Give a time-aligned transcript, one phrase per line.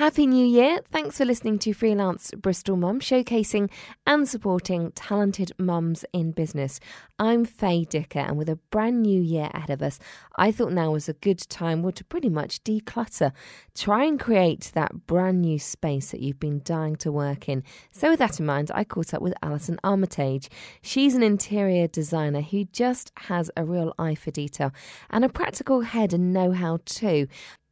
[0.00, 0.80] Happy New Year!
[0.90, 3.68] Thanks for listening to Freelance Bristol Mum, showcasing
[4.06, 6.80] and supporting talented mums in business.
[7.18, 9.98] I'm Faye Dicker, and with a brand new year ahead of us,
[10.36, 13.32] I thought now was a good time well, to pretty much declutter.
[13.74, 17.62] Try and create that brand new space that you've been dying to work in.
[17.90, 20.48] So, with that in mind, I caught up with Alison Armitage.
[20.80, 24.72] She's an interior designer who just has a real eye for detail
[25.10, 27.28] and a practical head and know how too.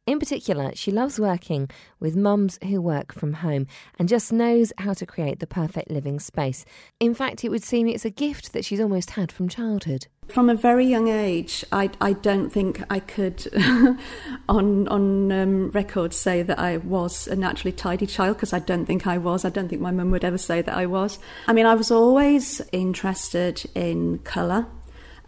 [0.09, 1.69] In particular, she loves working
[1.99, 3.67] with mums who work from home
[3.99, 6.65] and just knows how to create the perfect living space.
[6.99, 10.07] In fact, it would seem it's a gift that she's almost had from childhood.
[10.27, 13.47] From a very young age, I, I don't think I could,
[14.49, 18.87] on on um, record, say that I was a naturally tidy child because I don't
[18.87, 19.45] think I was.
[19.45, 21.19] I don't think my mum would ever say that I was.
[21.47, 24.65] I mean, I was always interested in colour.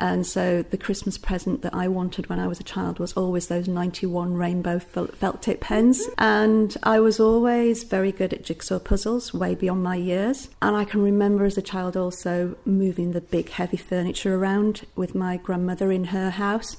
[0.02, 3.48] And so the Christmas present that I wanted when I was a child was always
[3.48, 6.08] those 91 rainbow felt tip pens.
[6.18, 10.50] And I was always very good at jigsaw puzzles, way beyond my years.
[10.60, 15.14] And I can remember as a child also moving the big heavy furniture around with
[15.14, 16.78] my grandmother in her house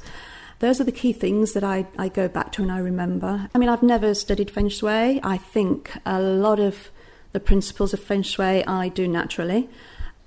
[0.59, 3.49] those are the key things that I, I go back to and I remember.
[3.53, 5.21] I mean, I've never studied Feng Shui.
[5.21, 6.93] I think a lot of
[7.33, 9.69] the principles of Feng Shui I do naturally.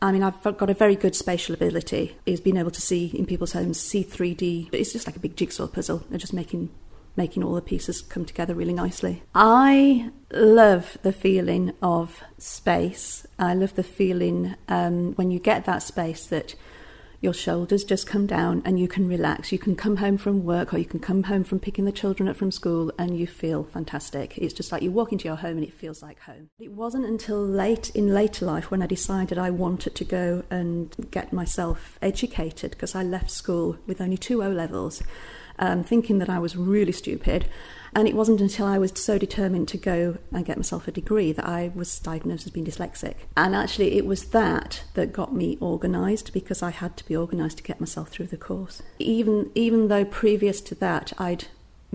[0.05, 2.15] I mean, I've got a very good spatial ability.
[2.27, 4.69] Is being able to see in people's homes, see 3D.
[4.71, 6.03] It's just like a big jigsaw puzzle.
[6.09, 6.69] They're just making
[7.17, 9.23] making all the pieces come together really nicely.
[9.33, 13.25] I love the feeling of space.
[13.39, 16.53] I love the feeling um, when you get that space that
[17.21, 19.51] your shoulders just come down and you can relax.
[19.51, 22.29] You can come home from work or you can come home from picking the children
[22.29, 24.37] up from school and you feel fantastic.
[24.37, 26.49] It's just like you walk into your home and it feels like home.
[26.59, 30.95] It wasn't until late in later life when I decided I wanted to go and
[31.11, 35.01] get myself educated because I left school with only two O levels,
[35.59, 37.47] um, thinking that I was really stupid.
[37.95, 41.31] And it wasn't until I was so determined to go and get myself a degree
[41.31, 43.15] that I was diagnosed as being dyslexic.
[43.37, 47.57] And actually, it was that that got me organised because I had to be organised
[47.57, 48.83] to get myself through the course.
[48.99, 51.45] Even even though previous to that I'd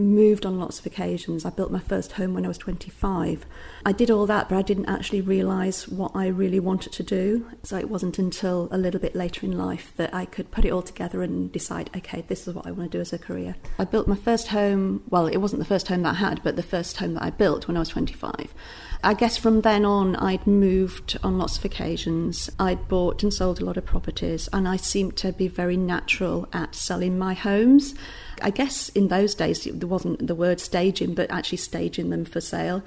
[0.00, 1.44] moved on lots of occasions.
[1.44, 3.46] I built my first home when I was 25.
[3.84, 7.46] I did all that, but I didn't actually realise what I really wanted to do.
[7.62, 10.70] So it wasn't until a little bit later in life that I could put it
[10.70, 13.56] all together and decide, okay, this is what I want to do as a career.
[13.78, 16.56] I built my first home, well, it wasn't the first home that I had, but
[16.56, 18.54] the first home that I built when I was 25.
[19.02, 22.50] I guess from then on, I'd moved on lots of occasions.
[22.58, 26.48] I'd bought and sold a lot of properties, and I seemed to be very natural
[26.52, 27.94] at selling my homes.
[28.42, 32.40] I guess in those days there wasn't the word staging, but actually staging them for
[32.40, 32.82] sale.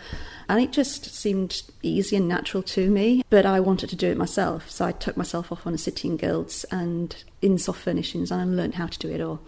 [0.50, 3.24] And it just seemed easy and natural to me.
[3.30, 4.69] But I wanted to do it myself.
[4.69, 8.42] So I took myself off on a City and Guilds and in soft furnishings and
[8.42, 9.42] I learned how to do it all.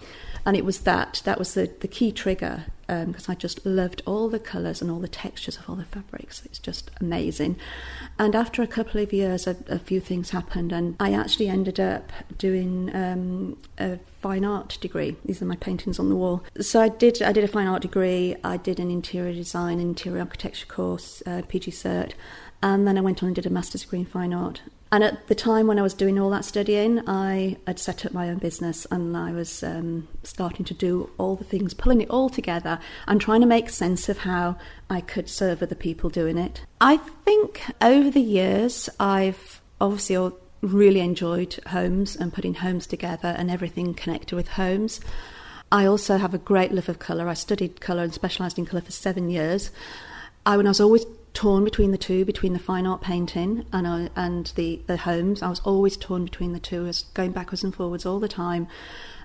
[0.46, 4.04] And it was that, that was the, the key trigger because um, I just loved
[4.06, 6.44] all the colours and all the textures of all the fabrics.
[6.46, 7.58] It's just amazing.
[8.20, 11.80] And after a couple of years, a, a few things happened, and I actually ended
[11.80, 15.16] up doing um, a fine art degree.
[15.26, 16.44] These are my paintings on the wall.
[16.62, 17.24] So I did.
[17.24, 18.36] I did a fine art degree.
[18.44, 22.14] I did an interior design, interior architecture course, uh, PG Cert,
[22.66, 24.64] and then I went on and did a master's degree in fine art.
[24.92, 28.12] And at the time when I was doing all that studying, I had set up
[28.12, 32.10] my own business and I was um, starting to do all the things, pulling it
[32.10, 34.58] all together and trying to make sense of how
[34.90, 36.66] I could serve other people doing it.
[36.82, 43.52] I think over the years, I've obviously really enjoyed homes and putting homes together and
[43.52, 45.02] everything connected with homes.
[45.72, 47.30] I also have a great love of colour.
[47.30, 49.70] I studied colour and specialised in colour for seven years.
[50.48, 51.06] I, when I was always
[51.36, 55.44] torn between the two, between the fine art painting and and the the homes.
[55.44, 58.28] I was always torn between the two, I was going backwards and forwards all the
[58.28, 58.68] time,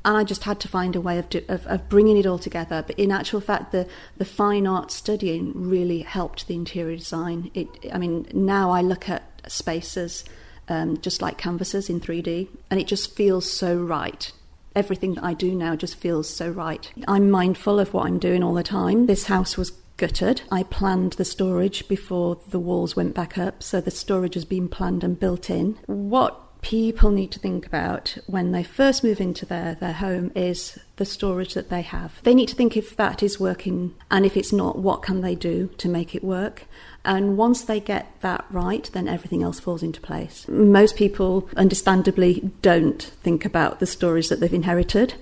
[0.04, 2.38] and I just had to find a way of, do, of, of bringing it all
[2.38, 2.84] together.
[2.86, 3.88] But in actual fact, the
[4.18, 7.50] the fine art studying really helped the interior design.
[7.54, 10.24] It, I mean, now I look at spaces.
[10.68, 14.30] Um, just like canvases in 3D, and it just feels so right
[14.76, 16.88] everything that I do now just feels so right.
[17.08, 19.06] I'm mindful of what I'm doing all the time.
[19.06, 20.40] This house was gutted.
[20.50, 24.66] I planned the storage before the walls went back up, so the storage has been
[24.66, 25.78] planned and built in.
[25.84, 30.78] What people need to think about when they first move into their, their home is
[30.96, 32.18] the storage that they have.
[32.22, 35.34] They need to think if that is working and if it's not, what can they
[35.34, 36.64] do to make it work?
[37.04, 40.46] And once they get that right, then everything else falls into place.
[40.48, 45.14] Most people, understandably, don't think about the storage that they've inherited.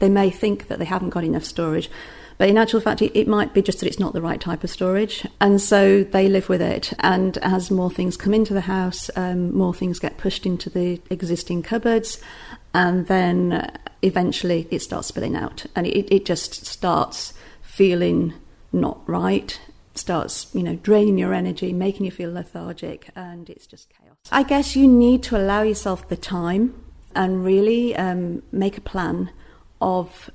[0.00, 1.88] They may think that they haven't got enough storage,
[2.38, 4.70] but in actual fact, it, might be just that it's not the right type of
[4.70, 5.26] storage.
[5.40, 6.92] And so they live with it.
[7.00, 11.00] And as more things come into the house, um, more things get pushed into the
[11.10, 12.20] existing cupboards.
[12.72, 13.70] And then
[14.02, 15.66] eventually it starts spilling out.
[15.76, 18.34] And it, it just starts feeling
[18.72, 19.58] not right.
[19.94, 24.16] starts, you know, draining your energy, making you feel lethargic, and it's just chaos.
[24.32, 26.74] I guess you need to allow yourself the time
[27.14, 29.30] and really um, make a plan
[29.80, 30.30] of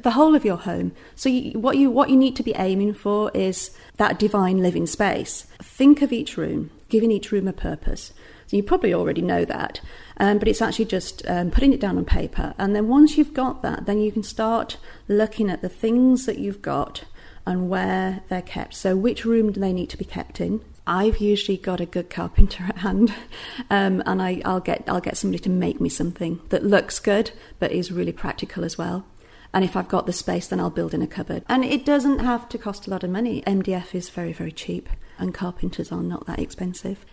[0.00, 0.92] the whole of your home.
[1.14, 4.86] So you, what you what you need to be aiming for is that divine living
[4.86, 5.46] space.
[5.62, 8.12] Think of each room, giving each room a purpose.
[8.46, 9.80] So you probably already know that,
[10.16, 12.52] um, but it's actually just um, putting it down on paper.
[12.58, 14.76] And then once you've got that, then you can start
[15.06, 17.04] looking at the things that you've got
[17.46, 18.74] and where they're kept.
[18.74, 20.64] So which room do they need to be kept in?
[20.84, 23.14] I've usually got a good carpenter at hand,
[23.70, 27.30] um, and I, will get I'll get somebody to make me something that looks good
[27.60, 29.04] but is really practical as well.
[29.52, 31.44] And if I've got the space, then I'll build in a cupboard.
[31.48, 33.42] And it doesn't have to cost a lot of money.
[33.42, 34.88] MDF is very very cheap,
[35.18, 37.04] and carpenters are not that expensive.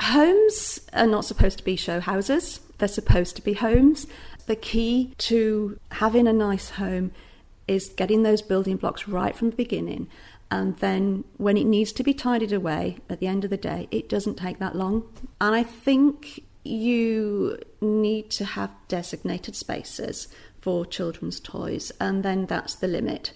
[0.00, 4.06] Homes are not supposed to be show houses, they're supposed to be homes.
[4.46, 7.12] The key to having a nice home
[7.66, 10.08] is getting those building blocks right from the beginning.
[10.50, 13.88] And then when it needs to be tidied away at the end of the day,
[13.90, 15.04] it doesn't take that long.
[15.40, 20.28] And I think you need to have designated spaces
[20.66, 23.32] for children's toys, and then that's the limit.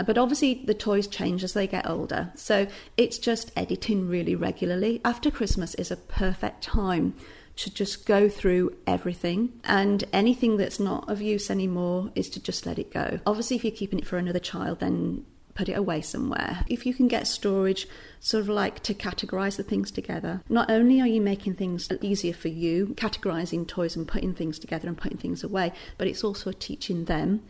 [0.00, 2.32] Uh, but obviously, the toys change as they get older.
[2.34, 5.00] So it's just editing really regularly.
[5.04, 7.14] After Christmas is a perfect time
[7.54, 12.66] to just go through everything and anything that's not of use anymore is to just
[12.66, 13.20] let it go.
[13.26, 16.64] Obviously, if you're keeping it for another child, then put it away somewhere.
[16.66, 17.86] If you can get storage,
[18.20, 22.32] sort of like to categorize the things together, not only are you making things easier
[22.32, 26.52] for you, categorizing toys and putting things together and putting things away, but it's also
[26.52, 27.42] teaching them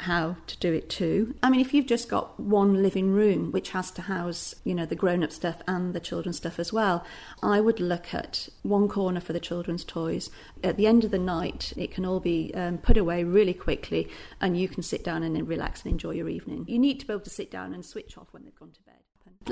[0.00, 1.34] how to do it too.
[1.42, 4.84] I mean, if you've just got one living room which has to house, you know,
[4.84, 7.04] the grown up stuff and the children's stuff as well,
[7.42, 10.30] I would look at one corner for the children's toys.
[10.64, 14.08] At the end of the night, it can all be um, put away really quickly
[14.40, 16.64] and you can sit down and relax and enjoy your evening.
[16.68, 18.82] You need to be able to sit down and switch off when they've gone to
[18.82, 18.92] bed.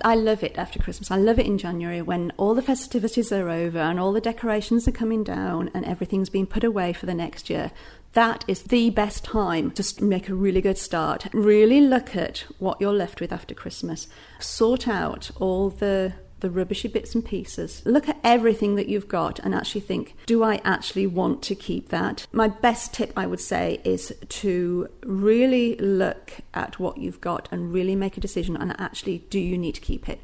[0.04, 1.10] I love it after Christmas.
[1.10, 4.86] I love it in January when all the festivities are over and all the decorations
[4.86, 7.72] are coming down and everything's been put away for the next year.
[8.12, 11.26] That is the best time to make a really good start.
[11.32, 14.08] Really look at what you're left with after Christmas.
[14.40, 17.82] Sort out all the the rubbishy bits and pieces.
[17.84, 21.90] Look at everything that you've got and actually think, do I actually want to keep
[21.90, 22.26] that?
[22.32, 27.72] My best tip, I would say, is to really look at what you've got and
[27.72, 30.20] really make a decision and actually, do you need to keep it?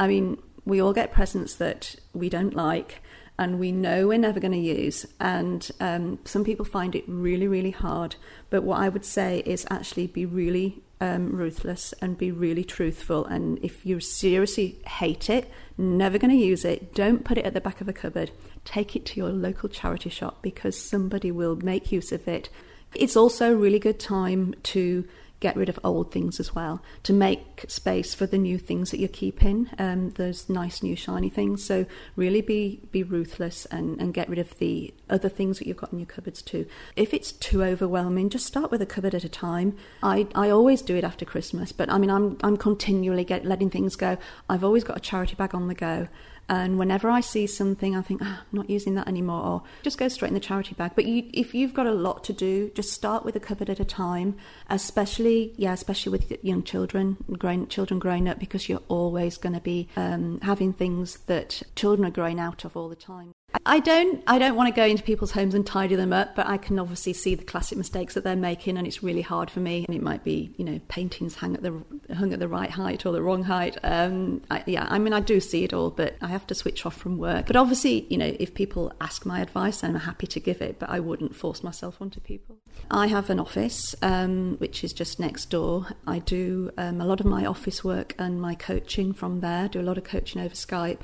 [0.00, 3.02] I mean, we all get presents that we don't like
[3.38, 5.06] and we know we're never going to use.
[5.20, 8.16] And um, some people find it really, really hard.
[8.50, 13.24] But what I would say is actually be really um, ruthless and be really truthful.
[13.26, 17.54] And if you seriously hate it, never going to use it, don't put it at
[17.54, 18.32] the back of a cupboard.
[18.64, 22.48] Take it to your local charity shop because somebody will make use of it.
[22.94, 25.06] It's also a really good time to
[25.40, 28.98] get rid of old things as well to make space for the new things that
[28.98, 31.64] you're keeping um, those nice new shiny things.
[31.64, 31.86] So
[32.16, 35.92] really be be ruthless and, and get rid of the other things that you've got
[35.92, 36.66] in your cupboards too.
[36.96, 39.76] If it's too overwhelming just start with a cupboard at a time.
[40.02, 43.70] I, I always do it after Christmas but I mean I'm, I'm continually get, letting
[43.70, 44.18] things go.
[44.48, 46.08] I've always got a charity bag on the go
[46.48, 49.98] and whenever I see something, I think, oh, I'm not using that anymore, or just
[49.98, 50.92] go straight in the charity bag.
[50.94, 53.80] But you, if you've got a lot to do, just start with a cupboard at
[53.80, 54.36] a time,
[54.70, 59.60] especially, yeah, especially with young children, growing, children growing up, because you're always going to
[59.60, 63.32] be um, having things that children are growing out of all the time.
[63.64, 66.46] I don't I don't want to go into people's homes and tidy them up, but
[66.46, 69.60] I can obviously see the classic mistakes that they're making and it's really hard for
[69.60, 69.86] me.
[69.88, 71.82] And it might be, you know, paintings hang at the
[72.14, 73.76] hung at the right height or the wrong height.
[73.82, 76.86] Um, I, yeah, I mean I do see it all, but I have to switch
[76.86, 77.46] off from work.
[77.46, 80.90] But obviously, you know, if people ask my advice, I'm happy to give it, but
[80.90, 82.56] I wouldn't force myself onto people.
[82.90, 85.86] I have an office um, which is just next door.
[86.06, 89.68] I do um, a lot of my office work and my coaching from there.
[89.68, 91.00] Do a lot of coaching over Skype.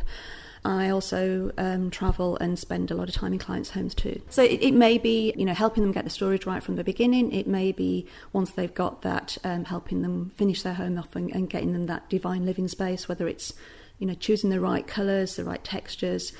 [0.64, 4.22] I also um, travel and spend a lot of time in clients' homes too.
[4.30, 6.84] So it, it, may be, you know, helping them get the storage right from the
[6.84, 7.32] beginning.
[7.32, 11.30] It may be once they've got that, um, helping them finish their home off and,
[11.32, 13.08] and getting them that divine living space.
[13.08, 13.52] Whether it's,
[13.98, 16.32] you know, choosing the right colours, the right textures.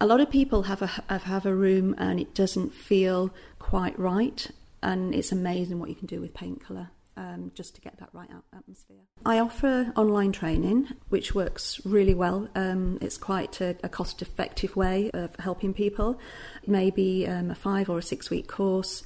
[0.00, 4.50] A lot of people have a have a room and it doesn't feel quite right,
[4.82, 8.10] and it's amazing what you can do with paint colour um, just to get that
[8.12, 8.96] right atmosphere.
[9.24, 12.48] I offer online training, which works really well.
[12.54, 16.18] Um, it's quite a, a cost effective way of helping people.
[16.66, 19.02] Maybe um, a five or a six week course.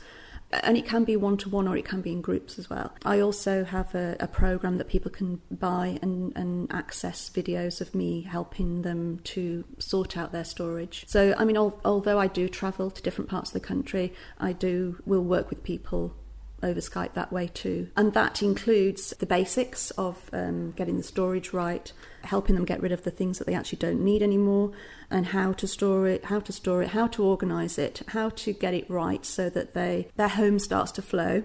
[0.52, 2.94] And it can be one to one or it can be in groups as well.
[3.04, 7.96] I also have a, a program that people can buy and, and access videos of
[7.96, 11.04] me helping them to sort out their storage.
[11.08, 14.52] So, I mean, al- although I do travel to different parts of the country, I
[14.52, 16.14] do will work with people
[16.62, 17.88] over Skype that way too.
[17.96, 22.92] And that includes the basics of um, getting the storage right, helping them get rid
[22.92, 24.72] of the things that they actually don't need anymore,
[25.10, 28.52] and how to store it, how to store it, how to organise it, how to
[28.52, 31.44] get it right so that they their home starts to flow.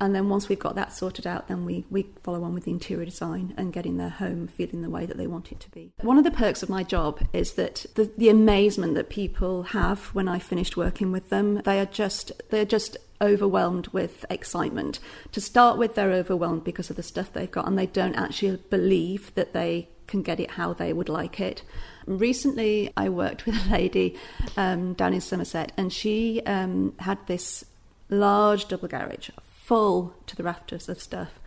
[0.00, 2.70] And then once we've got that sorted out, then we, we follow on with the
[2.70, 5.92] interior design and getting their home feeling the way that they want it to be.
[6.02, 10.06] One of the perks of my job is that the, the amazement that people have
[10.14, 15.00] when I finished working with them, they are just they're just overwhelmed with excitement.
[15.32, 18.56] To start with, they're overwhelmed because of the stuff they've got, and they don't actually
[18.70, 21.62] believe that they can get it how they would like it.
[22.06, 24.16] Recently, I worked with a lady
[24.56, 27.64] um, down in Somerset, and she um, had this
[28.08, 31.38] large double garage full to the rafters of stuff.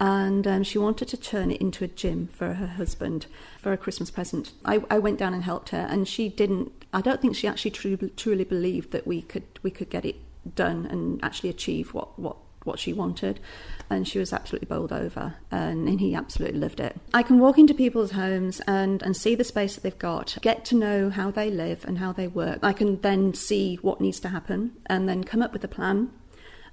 [0.00, 3.26] And um, she wanted to turn it into a gym for her husband
[3.58, 4.52] for a Christmas present.
[4.64, 6.70] I, I went down and helped her, and she didn't.
[6.92, 10.16] I don't think she actually truly, truly believed that we could we could get it
[10.54, 13.40] done and actually achieve what what what she wanted.
[13.90, 17.00] And she was absolutely bowled over and, and, he absolutely loved it.
[17.14, 20.64] I can walk into people's homes and and see the space that they've got get
[20.66, 22.58] to know how they live and how they work.
[22.62, 26.10] I can then see what needs to happen and then come up with a plan.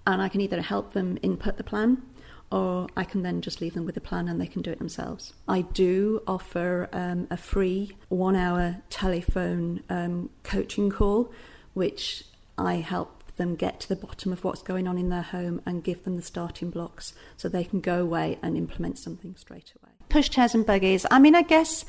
[0.08, 2.04] And I can either help them input the plan
[2.52, 4.78] or I can then just leave them with a plan and they can do it
[4.78, 5.34] themselves.
[5.48, 11.32] I do offer um, a free one hour telephone um, coaching call,
[11.74, 12.24] which
[12.58, 15.84] I help them get to the bottom of what's going on in their home and
[15.84, 19.92] give them the starting blocks so they can go away and implement something straight away.
[20.10, 21.06] Push chairs and buggies.
[21.12, 21.86] I mean, I guess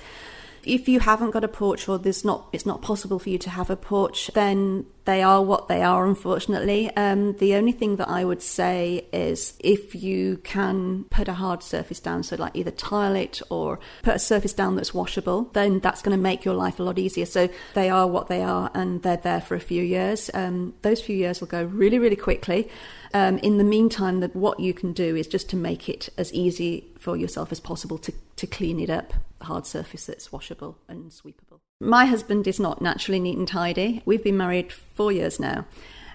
[0.64, 3.50] if you haven't got a porch or there's not it's not possible for you to
[3.50, 6.94] have a porch then they are what they are unfortunately.
[6.96, 11.62] Um, the only thing that i would say is if you can put a hard
[11.62, 15.80] surface down so like either tile it or put a surface down that's washable then
[15.80, 17.26] that's going to make your life a lot easier.
[17.26, 20.30] So they are what they are and they're there for a few years.
[20.34, 22.68] Um, those few years will go really really quickly.
[23.14, 26.32] Um, in the meantime, that what you can do is just to make it as
[26.34, 31.10] easy for yourself as possible to, to clean it up, hard surface that's washable and
[31.10, 31.45] sweepable.
[31.80, 34.00] My husband is not naturally neat and tidy.
[34.06, 35.66] We've been married four years now.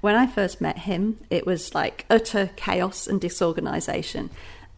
[0.01, 4.31] When I first met him, it was like utter chaos and disorganization.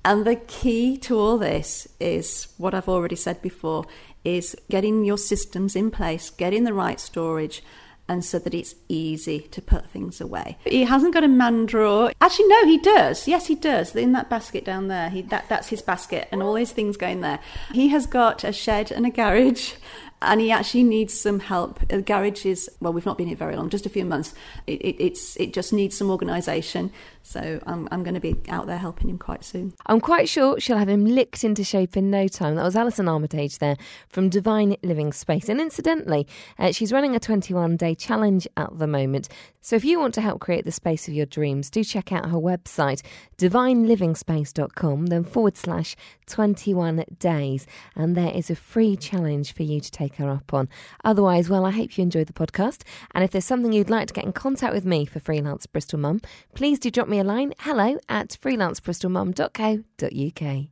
[0.04, 3.86] And the key to all this is what I've already said before
[4.26, 7.64] is getting your systems in place, getting the right storage,
[8.10, 10.58] and so that it's easy to put things away.
[10.66, 12.12] He hasn't got a man drawer.
[12.20, 13.26] Actually, no, he does.
[13.26, 13.96] Yes, he does.
[13.96, 17.22] In that basket down there, he, that, that's his basket and all his things going
[17.22, 17.40] there.
[17.72, 19.76] He has got a shed and a garage
[20.24, 21.88] and he actually needs some help.
[21.88, 24.34] The garage is well, we've not been here very long, just a few months.
[24.68, 26.92] It, it, it's it just needs some organisation.
[27.22, 29.74] So I'm I'm going to be out there helping him quite soon.
[29.86, 32.56] I'm quite sure she'll have him licked into shape in no time.
[32.56, 33.78] That was Alison Armitage there
[34.10, 36.28] from Divine Living Space, and incidentally,
[36.58, 39.30] uh, she's running a 21 day challenge at the moment.
[39.62, 42.30] So if you want to help create the space of your dreams, do check out
[42.30, 43.02] her website,
[43.38, 45.96] divinelivingspace.com, then forward slash
[46.28, 47.66] 21 days,
[47.96, 50.70] and there is a free challenge for you to take her up on.
[51.04, 52.84] Otherwise, well, I hope you enjoyed the podcast.
[53.14, 56.00] And if there's something you'd like to get in contact with me for Freelance Bristol
[56.00, 56.22] Mum,
[56.54, 60.68] please do drop me a line hello at freelancebristolmum.co.uk.